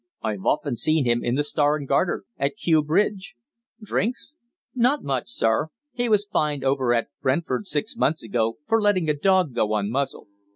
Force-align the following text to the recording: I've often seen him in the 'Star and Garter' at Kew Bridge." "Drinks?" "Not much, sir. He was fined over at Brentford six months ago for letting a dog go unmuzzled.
I've 0.23 0.45
often 0.47 0.75
seen 0.77 1.05
him 1.05 1.23
in 1.23 1.35
the 1.35 1.43
'Star 1.43 1.75
and 1.75 1.87
Garter' 1.87 2.23
at 2.39 2.55
Kew 2.55 2.81
Bridge." 2.81 3.35
"Drinks?" 3.83 4.35
"Not 4.73 5.03
much, 5.03 5.25
sir. 5.29 5.67
He 5.93 6.09
was 6.09 6.25
fined 6.25 6.63
over 6.63 6.91
at 6.91 7.09
Brentford 7.21 7.67
six 7.67 7.95
months 7.95 8.23
ago 8.23 8.57
for 8.67 8.81
letting 8.81 9.11
a 9.11 9.13
dog 9.13 9.53
go 9.53 9.75
unmuzzled. 9.75 10.29